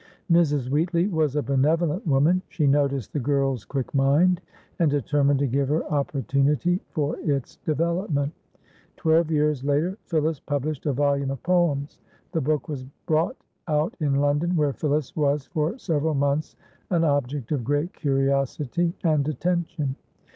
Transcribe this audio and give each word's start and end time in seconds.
Mrs. 0.31 0.67
Wheatley 0.67 1.07
was 1.09 1.35
a 1.35 1.43
benevolent 1.43 2.07
woman. 2.07 2.41
She 2.49 2.65
noticed 2.65 3.13
the 3.13 3.19
girl's 3.19 3.65
quick 3.65 3.93
mind 3.93 4.41
and 4.79 4.89
determined 4.89 5.37
to 5.37 5.45
give 5.45 5.69
her 5.69 5.85
opportunity 5.93 6.81
for 6.89 7.17
its 7.19 7.57
development. 7.57 8.33
Twelve 8.97 9.29
years 9.29 9.63
later 9.63 9.99
Phillis 10.07 10.39
published 10.39 10.87
a 10.87 10.91
volume 10.91 11.29
of 11.29 11.43
poems. 11.43 11.99
The 12.31 12.41
book 12.41 12.67
was 12.67 12.83
brought 13.05 13.37
out 13.67 13.95
in 13.99 14.15
London, 14.15 14.55
where 14.55 14.73
Phillis 14.73 15.15
was 15.15 15.45
for 15.45 15.77
several 15.77 16.15
months 16.15 16.55
an 16.89 17.03
object 17.03 17.51
of 17.51 17.63
great 17.63 17.93
curiosity 17.93 18.95
and 19.03 19.27
attention. 19.27 19.95